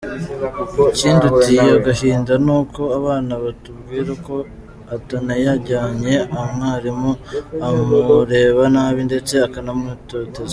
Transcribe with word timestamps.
Ikiduteye 0.91 1.69
agahinda 1.77 2.33
ni 2.45 2.51
uko 2.59 2.81
abana 2.97 3.33
batubwira 3.43 4.11
ko 4.25 4.35
utayajyanye 4.95 6.15
umwarimu 6.39 7.11
amureba 7.67 8.63
nabi 8.75 9.01
ndetse 9.09 9.33
akanamutoteza. 9.47 10.49